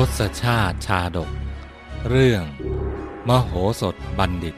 [0.00, 1.30] ทศชาติชาดก
[2.08, 2.44] เรื่อง
[3.28, 4.56] มโหสถบัณฑิต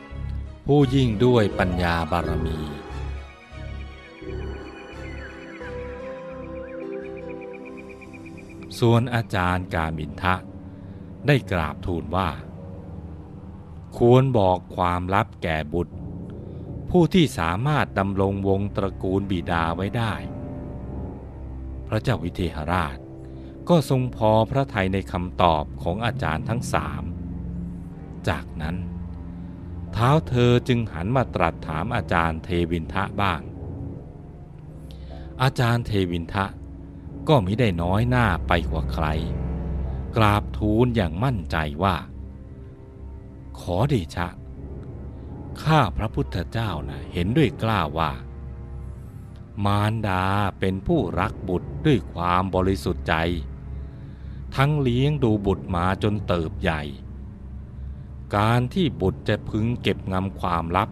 [0.66, 2.59] ผู้ยิ่งด้วยปัญญาบารมี
[8.79, 10.35] ส่วนอาจารย์กามินทะ
[11.27, 12.30] ได้กราบทูลว่า
[13.99, 15.94] ควรบอกความลับแก่บุตร
[16.91, 20.13] ผู้ที่สามารถดำรงวงตระกูลบิดาไว้ได้
[21.89, 22.99] พระเจ้าวิเทหราช
[23.68, 27.03] ก็ทรงพอพระทัยในคำตอบของอาจารย์ทั้งสาม
[28.29, 28.77] จากนั้น
[29.93, 33.41] เท้าเธอจึงหันมาตรัสถามอาจารย์เทวินทะบ้าง
[35.42, 36.47] อาจารย์เทวินทะ
[37.28, 39.06] ก็มิได้น้อยหน้าไปกว่าใคร
[40.16, 41.97] กราบทูลอย่างมั่นใจว่า
[43.58, 44.28] ขอเดชะ
[45.62, 48.12] ข้าพระพุทธเจ้านะเห็นด้วยกล้าว่า
[49.64, 50.24] มารดา
[50.58, 53.14] เป็นผู้รักบุตรด้วยความบริสุทธิ์ใจ
[54.56, 56.82] ทั้งเลี้ยงดูบุตรมาจนเติบใหญ่
[58.36, 60.88] การที่บุตรจะพึงเก็บงำความลับ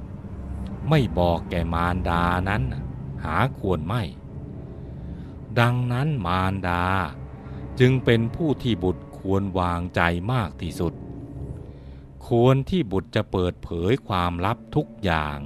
[0.89, 2.63] ไม่บอกแก่มารดานั้น
[3.25, 4.03] หาควรไม่
[5.59, 6.85] ดังนั้นมารดา
[7.81, 10.01] จึงเป็นผู้ที่บุตรควรวางใจ
[10.33, 10.95] มากที่สุด
[12.27, 15.39] ควรที่บุตรจะเปิดเผยความลับทุกอย่าง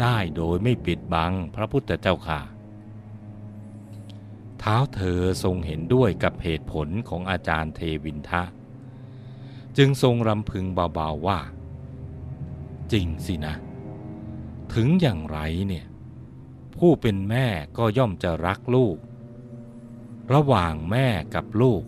[0.00, 2.40] ได้โดยไม่ปิดบังพระพุทธเจ้าค่ะ
[4.68, 8.42] ท้าเธอทรงเห็นด้วยกับเหตุผลของอาจารย์เทวินทะ
[9.76, 11.40] จึงทรงรำพึงเบาๆว่า
[12.92, 13.54] จริงสินะ
[14.74, 15.86] ถึงอย่างไรเนี่ย
[16.76, 17.46] ผู้เป็นแม่
[17.78, 18.96] ก็ย่อมจะรักลูก
[20.34, 21.82] ระหว่างแม่กับลูก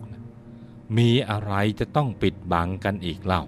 [0.97, 3.43] มีอะไรจะต้องปิดบังกันอีกเล่า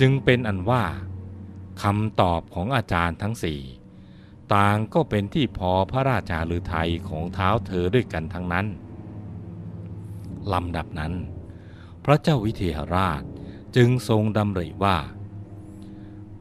[0.00, 0.84] จึงเป็นอันว่า
[1.82, 3.60] คำตอบของอาจารย์ทั้งสี่
[4.54, 8.66] ต่างก็เป็นที่พอพระราชาลือไทยของเท้าเธอด้วยกันทั้งนั้น
[10.52, 11.12] ลำดับนั้น
[12.04, 13.22] พระเจ้าวิเทหราช
[13.76, 14.96] จึงทรงดำริว่า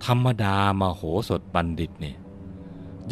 [0.05, 2.17] ธรรมดามาโหสถบัณฑิตเนี่ย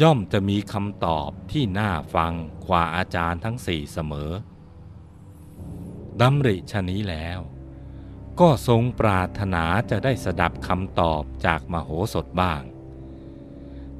[0.02, 2.32] ย่อมจะมีคำตอบที่น่าฟัง
[2.66, 4.30] กว่าอาจารย์ทั้งสี่เสมอ
[6.20, 7.38] ดำริชนี้แล้ว
[8.40, 12.62] ก็ทรงปรารถนาจะได้สดับคำตอบจากมโหสถบ้าง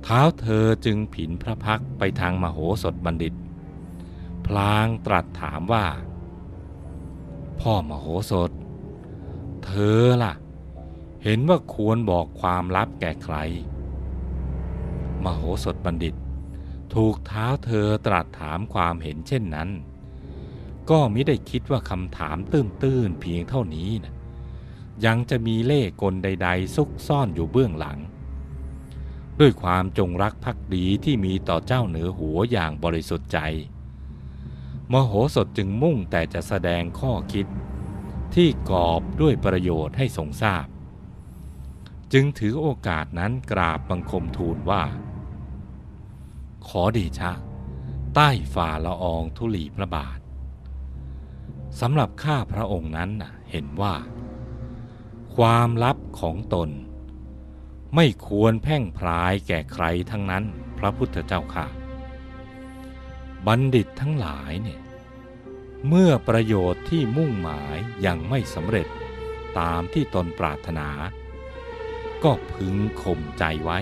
[0.02, 3.34] เท้าเธอจึงผินพระพักไปทางมโหสถบัณฑิต
[4.46, 5.86] พลางตรัสถามว่า
[7.60, 8.50] พ่อมโหสถ
[9.64, 10.32] เธอล่ะ
[11.24, 13.36] เห็นว่าควรบอกความลับแก่ใคร
[15.24, 16.14] มโหสถบัณฑิต
[16.94, 19.68] ถูกเท้าเธอตรัสถามความเห็นเช่นนั้น
[20.90, 24.14] ก็มิได้คิดว่าคำถามตื้นๆเพียงเท่านี้นะ
[25.04, 27.98] ยังจะมีเล่กลใด ๆ ซุกซ่อนอยู่เบื้องหลัง
[29.40, 33.38] ด้วยความจงรักภักดีที่มีต่อเจ้าเหนือหัวอย่างบริสุทธิ์ใจ
[34.92, 37.46] มโหสถจึงมุ่งแต่จะแสดงข้อคิด
[38.34, 40.66] ที่กอบด้วยประโยชน์ให้ทรงทราบ
[42.12, 44.82] จึงถือโอกาสนั้นกราบบังคมทูลว่า
[46.66, 47.32] ขอดีชะ
[48.14, 50.18] ใต้ฝ่าละอองธุลีพระบาท
[51.80, 53.10] สำหรับข้าพระองค์นั้น
[53.50, 53.94] เห็นว่า
[55.36, 56.70] ความลับของตน
[57.94, 60.44] ไม่ควรแพ่งพรายแก่ใครทั้งนั้น
[60.78, 61.66] พระพุทธเจ้าค่ะ
[63.46, 64.80] บัณฑิตทั้งหลายเนี่ย
[65.88, 68.88] เมื่อประโยชน์ที่มุ่งหมายยังไม่สำเร็จ
[69.58, 70.88] ตามที่ตนปรารถนา
[72.24, 73.78] ก็พึงข่มใจไว้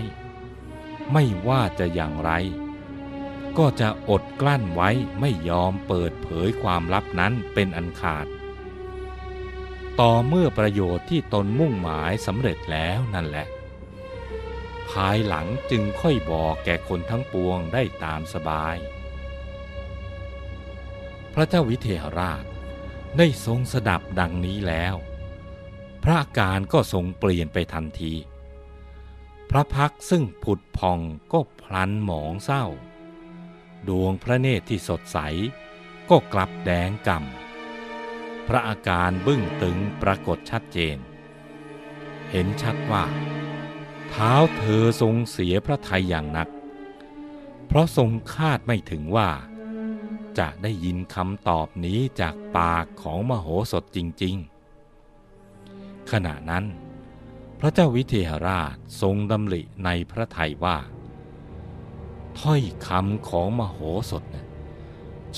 [1.12, 2.32] ไม่ว่าจะอย่างไร
[3.58, 8.26] ก็จะอดกลั้นไว้ไม่ยอมเปิดเผยความลับนั้นเป็นอันขาด
[10.00, 13.47] ต่อเมื่อประโยชน์ที่ตนมุ่งหมายสำเร็จแล้วนั่นแหละ
[14.91, 18.76] ภายหลังจึงค่อยบอกแก่คนทั้งปวงได้ตามสบาย
[21.34, 22.44] พระเจ้าวิเทหราช
[23.19, 24.94] ได้ทรงสดับดังนี้แล้ว
[26.03, 28.15] พระอาการก็ทรงเปลี่ยนไปทันที
[29.51, 31.01] พระพักซึ่งผุดพอง
[31.33, 32.65] ก็พลันหมองเศร้า
[33.89, 35.18] ดวงพระเนตรที่สดใส
[36.10, 40.97] ก็กลับแดงกำ่ำพระอาการบึ้งตึงปรากฏชัดเจน
[42.30, 43.04] เห็นชัดว่า
[44.10, 46.49] เท้าเธอทรงเสียพระทัยอย่างหนัก
[47.66, 49.31] เพราะทรงคาดไม่ถึงว่า
[50.39, 54.37] จะได้ยินคำตอบนี้จากปากของมโหสถจริง
[55.22, 56.65] ๆ ขณะนั้น
[57.59, 60.78] พระเจ้าวิเทหราชทรงดำริในพระทัยว่า
[62.41, 63.78] ถ้อยคำของมโห
[64.10, 64.47] สถนะ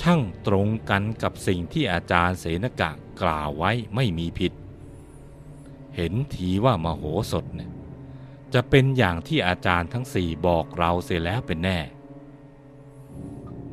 [0.01, 2.91] ช่างตรงกันกับสิ่งที่อาจารย์เสนกะ
[3.23, 4.53] กล่าวไว้ไม่มีผิด
[5.97, 7.03] เห็นทีว่ามโห
[7.33, 7.71] สถเนี่ย
[8.55, 11.79] จะเป็นอย่างที่อาจารย์ทั้งสี่บอกเราเสียแล้วเป็นแน่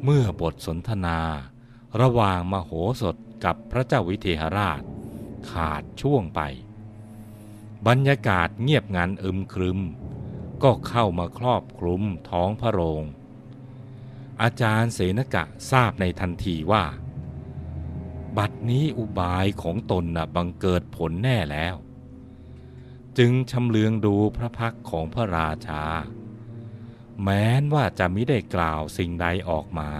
[0.03, 1.19] เมื่อบทสนทนา
[2.01, 2.71] ระหว่างมโห
[3.01, 4.81] สถกับพระเจ้าวิเทหราช
[5.51, 6.41] ขาดช่วงไป
[7.88, 9.79] บรรยากาศเงียบงันอึมครึม
[10.63, 13.03] ก็เข้ามาครอบคลุมท้องพระโรง
[14.41, 16.83] อาจารย์เสนกะทราบในทันทีว่า
[18.38, 21.75] บัดนี้อุบายของตนนะบังเกิดผลแน่แล้ว
[23.18, 25.84] จึงชำเลืองดูพระพักของพระราชา
[27.24, 29.92] แม้นว่าจะไม่ได้กล่าวสิ่งใดออกมา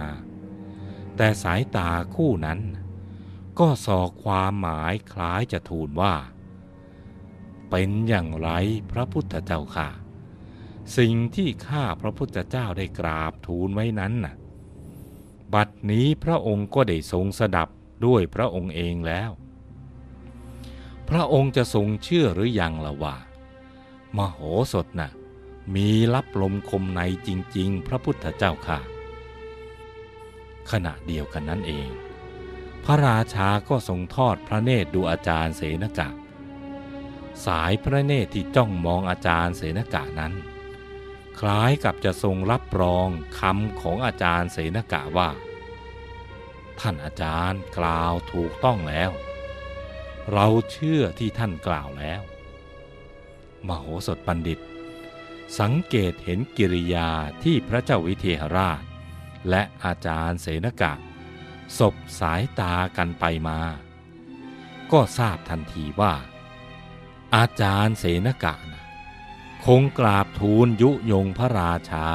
[1.16, 2.60] แต่สายตาคู่นั้น
[3.58, 6.14] ก็สอกความหมายคล้ายจะทูลว่า
[7.70, 8.50] เป็นอย่างไร
[8.90, 9.88] พระพุทธเจ้าค่ะ
[10.96, 14.34] สิ่งที่ข้าพระพุทธเจ้าได้กราบทูลไว้นั้นน่ะ
[15.54, 17.68] บัดนี้พระองค์ก็ได้ทรงสดับ
[18.06, 19.30] ด้วยพระองค์เองแล้ว
[21.08, 23.16] พระองค์จะทรงเชื่อหรือยังละว่า
[24.16, 24.38] มโห
[24.72, 25.10] สถน่ะ
[25.74, 28.80] มีรับลมคมในจริง ๆ พระพุทธเจ้าค่ะ
[30.70, 31.88] ขณะเดียวกันนั้นเอง
[32.84, 36.08] พระราชาก็ทรงทอดพระเนตรดูอาจารย์เสนกะ
[37.46, 40.32] สายพระเนตรที่จ้องมองอาจารย์เสนกะนั้น
[41.38, 43.08] คล้ายกับจะทรงรับรอง
[43.38, 45.30] คำของอาจารย์เสนกะว่า
[46.80, 49.10] ท่านอาจารย์กล่าวถูกต้องแล้ว
[50.32, 52.22] เราเชื่อที่ท่านกล่าวแล้ว
[53.66, 54.58] มโหสถบัณฑิต
[55.60, 57.10] สังเกตเห็นกิริยา
[57.42, 58.82] ที่พระเจ้าวิเทหราช
[59.50, 60.92] และอาจารย์เสนกะ
[61.78, 63.60] สบสายตากันไปมา
[64.92, 66.14] ก็ทราบทันทีว่า
[67.36, 68.84] อาจารย์เสนกะนะ
[69.64, 72.08] คงกราบทูลยุยงพระราชา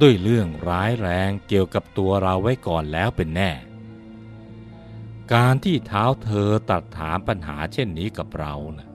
[0.00, 3.50] ด้วยเรื่องร้ายแรงเกี่ยวกับตัวเราไว้ก่อนแล้วเป็นแน่
[5.34, 8.88] การที่เท้าเธอตัดถามปัญหาเช่นนี้กับเรานะ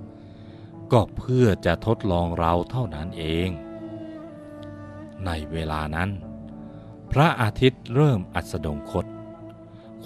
[0.91, 3.50] ก็เพื่อจะทดลองเราเท่านั้นเอง
[5.25, 6.09] ในเวลานั้น
[7.12, 9.06] พระอาทิตย์เริ่มอัสดงคต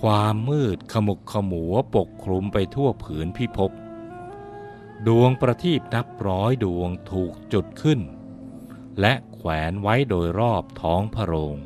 [0.01, 3.71] ความมืดขมุกขมัวปกคลุมไปทั่วผืนพิภพ
[5.07, 8.00] ดวงประทีปนับร้อยดวงถูกจุดขึ้น
[9.00, 11.57] และแขวนไว้โดยรอบท้องพระโรง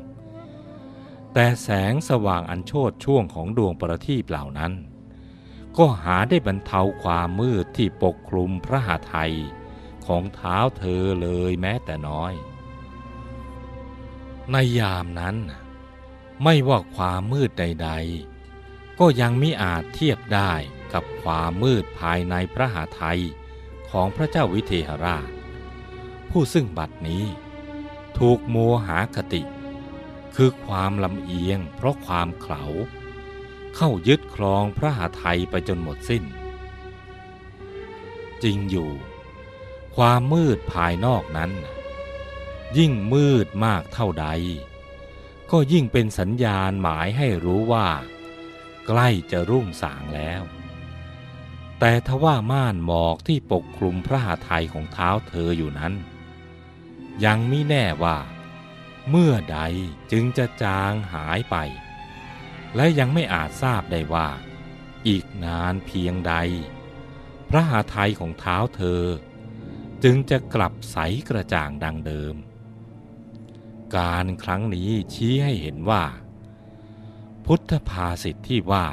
[1.32, 4.72] แต่แสงสว่างอันโชดช่วงของดวงประทีปเหล่านั้น
[5.78, 9.34] ก็หาได้บรรเทาความมืดที่ปกคลุมพระหาไทย
[10.06, 12.32] ของเท้าเธอเลยแม้แต่น้อย
[14.50, 15.36] ในยามนั้น
[16.42, 17.90] ไม่ว่าความมืดใด
[18.44, 20.52] ๆ ก็ยังมิอาจเทียบได้
[20.92, 23.20] กับความมืดภายในพระหาไทย
[23.90, 25.30] ของพระเจ้าวิเทหราช
[26.30, 27.24] ผู้ซึ่งบัดนี้
[28.18, 28.56] ถูกโม
[28.86, 29.42] หาคติ
[30.36, 32.64] คือความลำเอียงเพราะความเขลา
[33.76, 36.24] เข้ายึดครองพระหาไทยไปจนหมดสิ้น
[38.42, 38.90] จริงอยู่
[39.96, 41.52] ความมืดภายนอกนั้น
[42.78, 44.26] ยิ่งมืดมากเท่าใด
[45.50, 47.88] ก็ยิ่งเป็นสัญญาณหมายให้รู้ว่า
[48.86, 50.42] ใกล้จะรุ่งสางแล้ว
[51.78, 55.92] แต่ทว่าม่านหมอกที่ปกคลุมพระหาไทยของเท้าเธออยู่นั้น
[57.24, 58.16] ยังไม่แน่ว่า
[59.10, 59.60] เมื่อใด
[60.12, 61.56] จึงจะจางหายไป
[62.76, 64.28] และยังไม่อาจทราบได้ว่า
[65.08, 66.34] อีกนานเพียงใด
[67.48, 69.02] พระหาไทยของเท้าเธอ
[70.04, 70.98] จึงจะกลับใส
[71.28, 72.34] กระจ่างดังเดิม
[73.96, 76.04] การครั้งนี้ชี้ให้เห็นว่า
[77.44, 78.86] พุทธภาษิตที่ว่า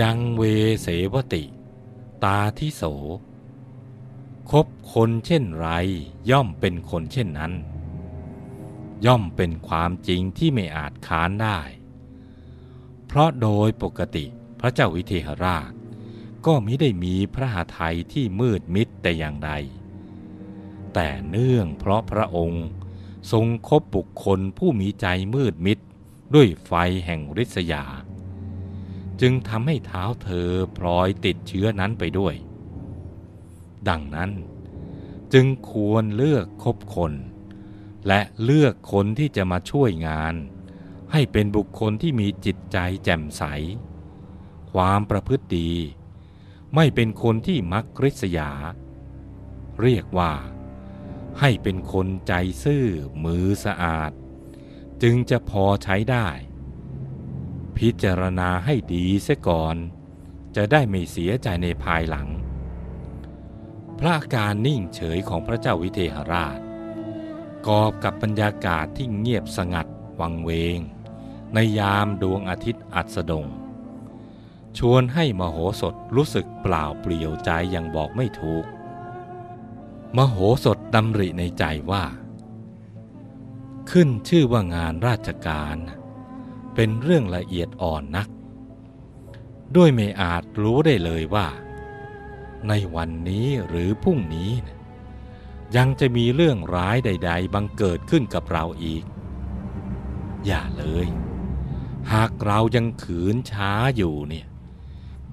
[0.00, 0.42] ยังเว
[0.82, 1.44] เสวติ
[2.24, 2.82] ตาทิโส
[4.50, 5.68] คบคนเช่นไร
[6.30, 7.52] ย่อมเป็นคนเช่นนั้น
[9.06, 11.58] ย่อมเป็นความจริงที่ไม่อาจค้านได้
[13.06, 14.24] เพราะโดยปกติ
[14.60, 15.72] พระเจ้าวิเทหราช
[16.46, 19.50] ก็มิได้มีพระหาไทยที่มืดมิดแต่อย่างใด
[20.94, 22.66] แต่เนื่องเพราะพระองค์
[23.32, 25.78] ทรงคบบุคคลผู้มีใจมืดมิด
[26.34, 26.72] ด้วยไฟ
[27.04, 27.84] แห่งริษยา
[29.20, 32.34] จึงทำให้เท้าเธอพลอยติดเชื้อนั้นไปด้วย
[33.88, 34.30] ดังนั้น
[35.32, 37.12] จึงควรเลือกคบคน
[38.08, 40.34] และเลือกคนที่จะมาช่วยงาน
[41.12, 43.42] ให้เป็นบุคคลที่มีจิตใจแจ่มใส
[44.72, 45.72] ความประพฤติดี
[46.74, 48.50] ไม่เป็นคนที่มักริษยา
[49.82, 50.32] เรียกว่า
[51.40, 52.32] ให้เป็นคนใจ
[52.64, 52.86] ซื่อ
[53.24, 54.12] มือสะอาด
[55.02, 56.28] จึงจะพอใช้ได้
[57.76, 59.76] พิจารณาให้ดีเสียก่อน
[60.56, 62.28] จะได้ไม่เสียใจในภายหลัง
[63.98, 66.58] พระอาการนิ่งเฉยของพระเจ้าวิเทหราช
[67.66, 69.86] กอบกับบรรยากาศที่เงียบสงัด
[70.20, 70.78] วังเวง
[71.54, 73.46] ในยามดวงอาทิตย์อัสดง
[74.78, 78.64] ชวนให้มโหสถรู้สึกเปล่าเปลี่ยวใจอย่างบอกไม่ถูก
[80.16, 82.04] มโหสถดำริในใจว่า
[83.90, 85.76] ขึ้นชื่อว่างานราชการ
[86.74, 88.28] เป็นเรื่องละเอียดอ่อนนัก
[89.76, 91.48] ด้วยไม่อาจรู้ได้เลยว่า
[92.68, 94.79] ในวันนี้หรือพรุ่งนี้นะ
[95.76, 99.04] ยังจะมีเรื่องร้ายใด ๆ บังเกิดขึ้นกับเราอีก
[100.46, 101.06] อย่าเลย
[102.12, 104.46] หากเรายังขืนช้าอยู่เนี่ย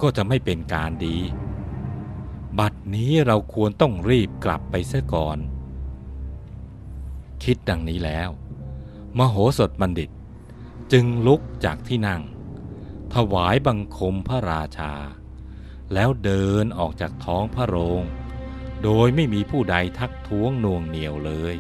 [0.02, 1.18] ก็จะไม่เป็นการดี
[2.60, 5.38] บัดนี้เราควรต้องรีบกลับไปเสียก่อน
[7.44, 8.30] คิดดังนี้แล้ว
[9.18, 10.10] มโหสถบัณฑิต
[10.92, 12.22] จึงลุกจากที่นั่ง
[13.14, 14.94] ถวายบังคมพระราชา
[15.94, 18.04] แล้วเดินออกจากท้องพระโรง
[18.84, 21.56] โดยไม่มีผู้ใดทักท้วงน่วงเหนียวเลย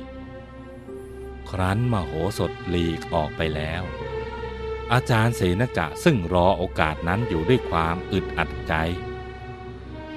[1.49, 3.83] ครั้นมโหสถหลีกออกไปแล้ว
[4.93, 8.73] อาจารย์เสนกะซึ่งรอโอกาสนั้นอยู่ด้วยความอึดอัดใจ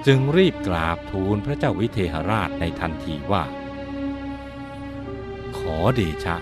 [0.06, 3.44] จึงรีบกราบทูลพระเจ้าวิเทหราชในทันทีว่า
[5.56, 6.36] ขอเดชะ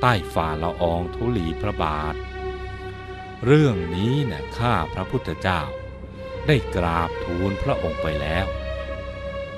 [0.00, 2.14] ใต้ฝ่าละอองธุลีพระบาท
[3.44, 5.60] เรื่องนี้นะ่ะข้าพระพุทธเจ้า
[6.46, 8.46] ได้กราบทูลพระองค์ไปแล้ว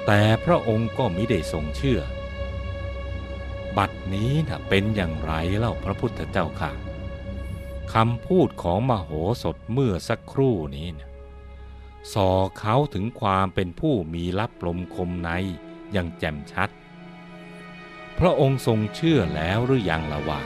[0.07, 2.01] แต่พระองค์ก็มิได้ทรงเชื่อ
[3.77, 6.73] บัดนี้นะเป็นอย่างไรเล่าพระพุทธเจ้าค่ะ
[7.95, 9.11] คำพูดของมโห
[9.43, 11.09] สถเมื่อสักครู่นี้นะ
[12.13, 15.31] สอเขาถึงความเป็นผู้มีลับลมคมใน
[15.93, 16.71] อย่างแจ่มชัด
[18.19, 20.41] พระองค์ทรงเชื่อแล้วหรือยังละว่า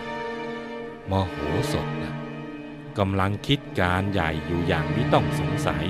[1.11, 1.35] มโห
[1.73, 2.13] สถนะ
[2.99, 5.85] กำลังคิดการใหญ่อยู่อย่างไม่ต้องสงสัย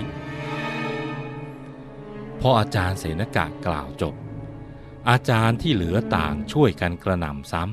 [2.40, 4.14] พออาจารย์เสนกะกล่าวจบ
[5.10, 7.64] อาจารย์ที่เหลือต่างช่วยกันกระหน่ำซ้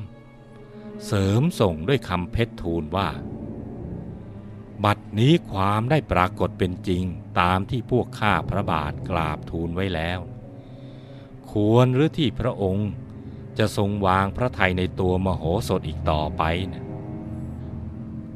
[0.48, 3.08] ำ เสริมส่งด้วยคำเพชรทูลว่า
[4.84, 7.04] บัดนี้ความได้ปรากฏเป็นจริง
[7.40, 10.20] ตามที่พวกข้าพระบาทกราบทูลไว้แล้ว
[11.50, 12.90] ควรหรือที่พระองค์
[13.58, 16.84] จะทรงวางพระทัยในตัวมโหสถอีกต่อไปนะ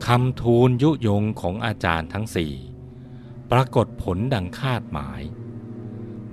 [0.06, 2.54] คำทูลยุยงของอาจารย์ทั้งสี่
[3.50, 5.22] ปรากฏผลดังคาดหมาย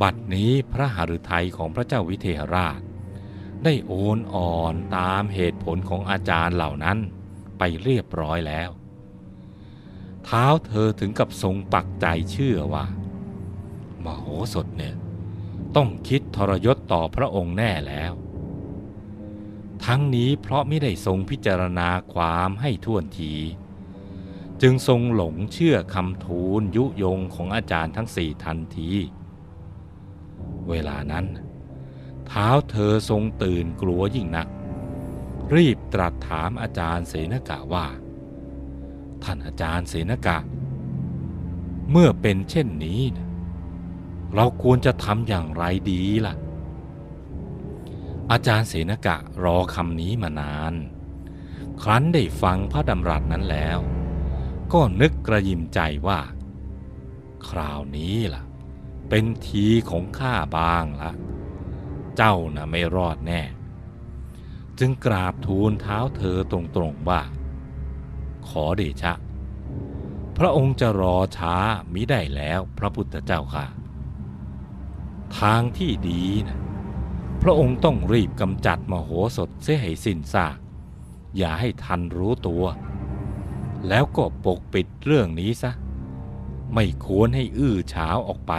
[0.02, 2.80] บัดนี้พระหฤทัยของพระเจ้าวิเทหราช
[3.64, 6.98] ได้โอนอ่อนตามเหตุผลของอาจารย์เหล่านั้น
[7.58, 8.70] ไปเรียบร้อยแล้ว
[10.26, 12.86] เท้าเธอถึงกับทรงปักใจเชื่อว่า
[14.04, 14.96] มโหสถเนี่ย
[15.76, 18.14] ต้องคิดทรยศต่อพระองค์แน่แล้ว
[19.86, 23.34] ทั้งนี้เพราะไม่ได้ทรงพิจารณาความให้ท่วนที
[24.62, 28.92] จึงทรงหลงเชื่อคำทูลยุยงของอาจารย์ทั้งสี่ทันที
[30.70, 31.26] เวลานั้น
[32.28, 34.48] เท้าเธอทรงตื่นกลัวยิ่งนัก
[35.56, 37.86] รีบตรัสถามอาจารย์เสนกะว่า
[39.24, 40.38] ท่านอาจารย์เสนกะ
[41.92, 43.28] เมื่อเป็นเช่นนี้นะ
[44.36, 46.36] เราควรจะทำอย่างไรดีล่ะ
[48.32, 50.74] อาจารย์เสนกะรอคำนี้มานาน
[51.82, 53.80] ครั้นได้ฟังพระดำรัสนั้นแล้ว
[54.74, 56.20] ก็นึกกระยิมใจว่า
[57.50, 58.44] คราวนี้ล่ะ
[59.10, 61.12] เป็นทีของข้าบางละ
[62.16, 63.42] เจ้าน่ะไม่รอดแน่
[64.80, 67.22] จึงกราบทูลเท้าเธอตรงๆว่า
[68.48, 69.14] ขอเดชะ
[70.38, 71.56] พระองค์จะรอช้า
[71.94, 73.66] มิได้แล้วพระพุทธเจ้าค่ะ
[75.40, 76.60] ทางที่ดีนะ
[77.42, 80.58] พระองค์ต้องรีบกำจัดมโหสถเสียให้สิ้นซาก
[81.38, 82.64] อย่าให้ทันรู้ตัว
[83.88, 85.72] แล้วก็ปกปิดเรื่องนี้ซะ
[86.74, 88.54] ไม่ควรให้อื้อฉาวออกไป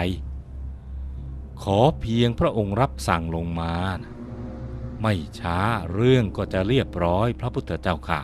[1.62, 4.12] ขอเพียงพระองค์รับสั่งลงมานะ
[5.02, 5.58] ไม่ช้า
[5.92, 8.22] เรื่องก็จะเรียบร้อยพระพุทธเจ้าค่ะ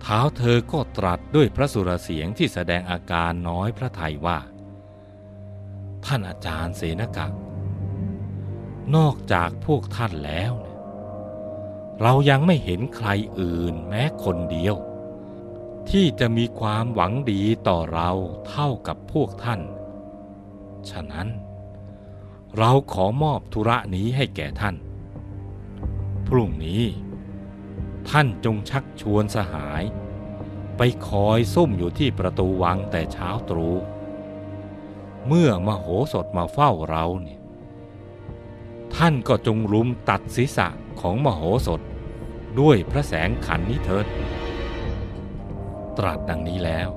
[0.00, 4.38] เท้าเธอก็ตรัสด้วยพระสุรเสียงที่แสดงอาการน้อยพระทัยว่า
[6.04, 7.26] ท่านอาจารย์เสนกะ
[8.96, 10.78] นอกจากพวกท่านแล้วเนี่ย
[12.00, 13.08] เรายังไม่เห็นใคร
[13.40, 14.76] อื่นแม้คนเดียว
[15.90, 18.10] ที่จะมีความหวังดีต่อเรา
[18.48, 19.60] เท่ากับพวกท่าน
[20.90, 21.28] ฉะนั้น
[22.56, 24.76] เราขอมอบธุระนี้ให้แก่ท่าน
[26.26, 26.82] พรุ่งนี้
[28.10, 29.82] ท่านจงชักชวนสหาย
[30.76, 33.76] ไปคอยซุ่มอยู่ที่ประตูวังแต่เช้าตรู่
[35.26, 37.40] เมื่อมโหสถมาเฝ้าเราเนี่ย
[38.96, 40.68] ท่านก็จงรุมตัดศีรษะ
[41.00, 41.80] ของมโหสถ
[42.60, 44.06] ด้วยพระแสงขันนี้เถิด
[45.98, 46.88] ตรัสดังนี้แล้ว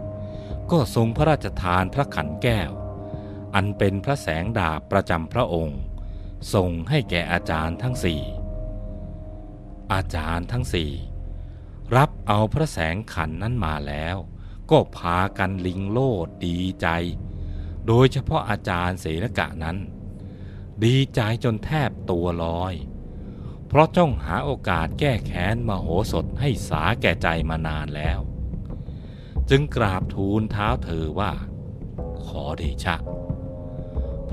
[0.71, 2.71] ก็ทรงพระราชทานพระขันแก้ว
[3.55, 5.79] อันเป็นพระแสงดาบประจำพระองค์
[6.53, 8.21] ส่งให้แก่อาจารย์ทั้งสี่
[9.93, 10.91] อาจารย์ทั้งสี่
[11.95, 14.17] รับเอาพระแสงขันนั้นมาแล้ว
[14.71, 16.87] ก็พากันลิงโลดดีใจ
[17.87, 19.77] โดยเฉพาะอาจารย์เสนกะนั้น
[20.83, 22.73] ดีใจจนแทบตัวลอย
[23.67, 28.19] เพราะจ้องหาโอกาสแก้แค้นมโหสถให้สาแก่ใจมานานแล้ว
[29.49, 31.31] จึงกราบทูลเท้าเธอว่า
[32.25, 32.95] ขอเดชะ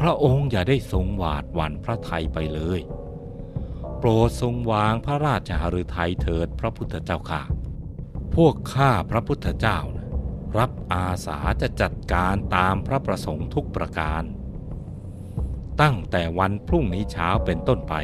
[0.00, 2.80] พระองค์อย่าได้ทรงหวาดหวั่นพระไทยไปเลย
[3.98, 7.42] โปรดทรงวางพระราชหฤทัยเถิดพระพุทธเจ้าค่ะ
[8.34, 10.08] พวกข้าพระพุทธเจ้านะ
[10.58, 14.22] รับอาสาจะจัดการตามพระประสงค์ทุกประการ
[15.80, 17.94] ตั้งแต่วันพรุ่งนี้เช้าเป็นต้นไป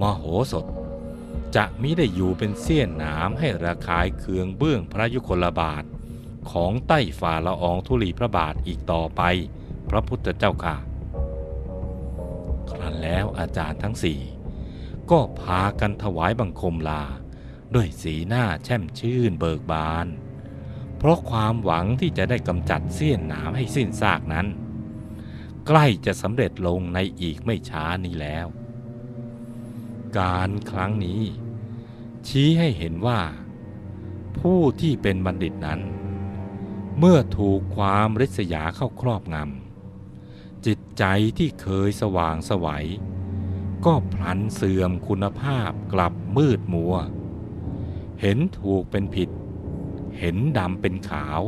[0.00, 0.66] มโหสถ
[1.56, 5.84] จะมิได้อยู่เป็นเสี้ยนหนามให้ระคายเคืองเบื้องพระยุคลบาท
[6.50, 9.22] ของใต้ฝ่าละอองธุลีพระบาทอีกต่อไป
[9.90, 10.76] พระพุทธเจ้าค่ะ
[12.70, 14.20] ครั้นแล้วอาจารย์ทั้งสี่
[15.10, 17.04] ก็พากันถวายบังคมลา
[17.74, 20.06] ด้วยสีหน้าแช่มชื่นเบิกบาน
[20.98, 24.46] เพราะความหวังที่จะได้กำจัดเสี้ยนหนามให้สิ้นซากนั้น
[25.66, 28.46] ใกล้จะสำเร็จลงในอีกไม่ช้านี้แล้ว
[30.18, 31.22] การครั้งนี้
[32.28, 33.20] ชี้ให้เห็นว่า
[34.38, 35.80] ผู้ที่เป็นบัณฑิตนั้น
[36.98, 39.65] เมื่อถูกความริษยาเข้าครอบงำ
[40.66, 41.04] จิตใจ
[41.38, 42.86] ที่เคยสว่างสวัย
[43.84, 46.94] ก็พลันเสื่อมคุณภาพกลับมืดมัว
[48.20, 49.30] เห็นถูกเป็นผิด
[50.18, 51.40] เห็นดำเป็นขาว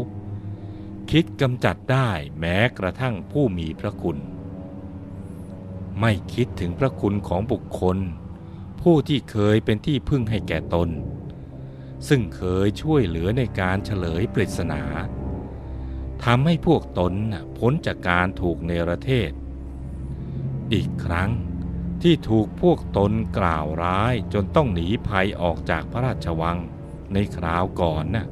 [1.11, 4.19] คิดกำจัดได้แม้กระทั่งผู้มีพระคุณ
[6.01, 7.99] ไม่คิดถึงพระคุณของบุคคล
[8.81, 10.89] ผู้ที่เคยเป็นที่พึ่งให้แก่ตน
[12.09, 14.83] ซึ่งเคยช่วยเหลือในการเฉลยปริศนา
[16.25, 17.15] ทำให้พวกตน
[17.59, 19.33] พ้นจากการถูกเนรเทศ
[20.73, 21.31] อีกครั้ง
[22.03, 26.59] ที่ถูกพวกตนกล่าวร้ายจนต้องหนีภัยออกจากพระราชวัง
[27.13, 28.27] ในคราวก่อนน่ะ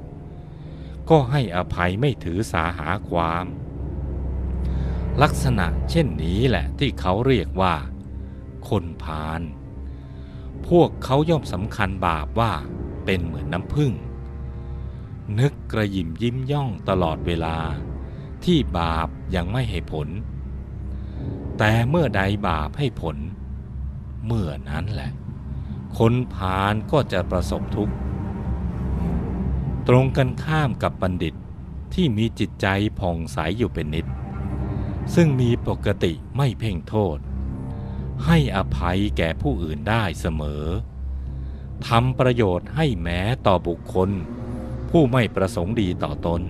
[1.10, 3.46] ก็ให้อภัยไม่ถือสาหาความ
[5.22, 7.74] ลักษณะเช่นนี้แหละที่เขาเรียกว่า
[8.68, 9.42] คนพาล
[10.68, 12.52] พวกเขาย่อมสำคัญบาปว่า
[13.04, 13.92] เป็นเหมือนน้ำพึ่ง
[15.38, 17.56] นึกกระยิมยิ้มย่องตลอดเวลา
[18.46, 20.08] ที่บาปยังไม่ให้ผล
[21.58, 23.16] แต่เมื่อใดบาปให้ผล
[24.26, 25.10] เมื่อนั้นแหละ
[25.98, 27.94] คนพาลก็จะประสบทุกข์
[29.88, 31.34] ตรงกันข้ามกับบัณฑิต
[31.94, 32.66] ที่มีจิตใจ
[33.00, 34.06] ผ่องใสอยู่เป็นนิด
[35.14, 37.18] ซึ่งมีปกติไม่เพ่งโทษ
[38.26, 40.64] ให้อภัยแก่ผู้อื่นได้เสมอ
[41.86, 44.10] ทำประโยชน์ให้แม้ต่อบุคคล
[44.90, 46.42] ผู้ไม่ประสงค์ดีต่อตน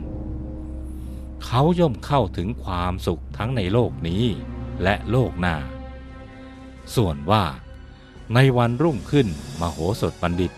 [1.45, 4.25] เขาย่อมเข้าถึงความสุขทั้งในโลกนี้
[4.83, 5.57] และโลกหน้า
[6.95, 7.45] ส่วนว่า
[8.35, 9.29] ในวันรุ่งขึ้น
[9.61, 10.53] มโหสถบัณฑิต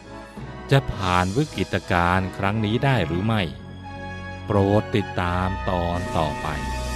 [0.71, 3.43] จะผ่านวิกฤตการณ์ครั้งนี้ได้หรือไม่
[4.47, 6.47] โปรดติดตามตอนต่อไป「